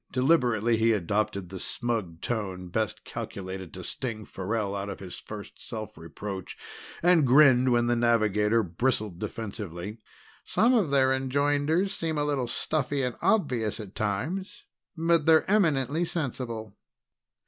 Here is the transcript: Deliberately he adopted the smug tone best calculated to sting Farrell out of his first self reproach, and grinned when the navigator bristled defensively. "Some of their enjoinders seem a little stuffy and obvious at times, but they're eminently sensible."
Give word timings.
Deliberately 0.11 0.77
he 0.77 0.93
adopted 0.93 1.49
the 1.49 1.59
smug 1.59 2.21
tone 2.21 2.69
best 2.69 3.03
calculated 3.05 3.71
to 3.75 3.83
sting 3.83 4.25
Farrell 4.25 4.75
out 4.75 4.89
of 4.89 4.99
his 4.99 5.19
first 5.19 5.61
self 5.63 5.95
reproach, 5.95 6.57
and 7.03 7.27
grinned 7.27 7.71
when 7.71 7.85
the 7.85 7.95
navigator 7.95 8.63
bristled 8.63 9.19
defensively. 9.19 9.99
"Some 10.43 10.73
of 10.73 10.89
their 10.89 11.09
enjoinders 11.13 11.91
seem 11.91 12.17
a 12.17 12.25
little 12.25 12.47
stuffy 12.47 13.03
and 13.03 13.15
obvious 13.21 13.79
at 13.79 13.93
times, 13.93 14.63
but 14.97 15.27
they're 15.27 15.47
eminently 15.47 16.03
sensible." 16.03 16.75